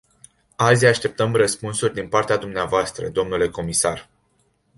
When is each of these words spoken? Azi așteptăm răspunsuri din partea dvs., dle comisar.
Azi 0.55 0.85
așteptăm 0.85 1.35
răspunsuri 1.35 1.93
din 1.93 2.07
partea 2.09 2.37
dvs., 2.37 2.93
dle 3.27 3.49
comisar. 3.49 4.09